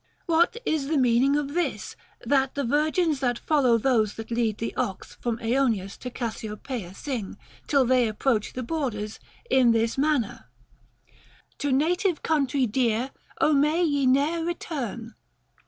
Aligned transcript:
What 0.25 0.57
is 0.65 0.87
the 0.87 0.97
meaning 0.97 1.35
of 1.35 1.53
this, 1.53 1.95
that 2.25 2.55
the 2.55 2.63
virgins 2.63 3.19
that 3.19 3.37
follow 3.37 3.77
those 3.77 4.15
that 4.15 4.31
lead 4.31 4.57
the 4.57 4.73
ox 4.75 5.13
from 5.21 5.37
Aenos 5.37 5.95
to 5.99 6.09
Cassiopaea 6.09 6.95
sing, 6.95 7.37
till 7.67 7.85
they 7.85 8.07
approach 8.07 8.53
the 8.53 8.63
borders, 8.63 9.19
in 9.47 9.73
this 9.73 9.99
manner, 9.99 10.47
To 11.59 11.71
native 11.71 12.23
country 12.23 12.65
dear 12.65 13.11
Ο 13.39 13.53
may 13.53 13.83
ye 13.83 14.07
ne'er 14.07 14.43
return 14.43 15.13